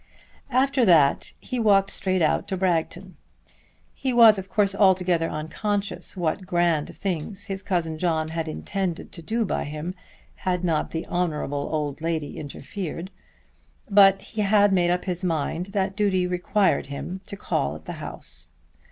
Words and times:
After 0.49 0.83
that 0.83 1.31
he 1.39 1.59
walked 1.59 1.91
straight 1.91 2.23
out 2.23 2.47
to 2.47 2.57
Bragton. 2.57 3.17
He 3.93 4.11
was 4.13 4.39
of 4.39 4.49
course 4.49 4.73
altogether 4.73 5.29
unconscious 5.29 6.17
what 6.17 6.47
grand 6.47 6.95
things 6.95 7.43
his 7.45 7.61
cousin 7.61 7.99
John 7.99 8.29
had 8.29 8.47
intended 8.47 9.11
to 9.11 9.21
do 9.21 9.45
by 9.45 9.65
him, 9.65 9.93
had 10.37 10.63
not 10.63 10.89
the 10.89 11.05
Honourable 11.05 11.69
old 11.71 12.01
lady 12.01 12.39
interfered; 12.39 13.11
but 13.91 14.23
he 14.23 14.41
had 14.41 14.73
made 14.73 14.89
up 14.89 15.05
his 15.05 15.23
mind 15.23 15.67
that 15.67 15.95
duty 15.95 16.25
required 16.25 16.87
him 16.87 17.21
to 17.27 17.37
call 17.37 17.75
at 17.75 17.85
the 17.85 17.93
house. 18.01 18.49